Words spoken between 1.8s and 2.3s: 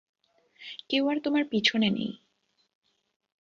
নেই।